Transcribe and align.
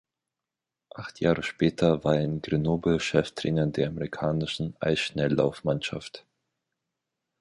Acht 0.95 1.19
Jahre 1.21 1.43
später 1.43 2.03
war 2.03 2.15
er 2.17 2.23
in 2.23 2.41
Grenoble 2.41 2.99
Cheftrainer 2.99 3.67
der 3.67 3.89
amerikanischen 3.89 4.75
Eisschnelllauf-Mannschaft. 4.79 6.25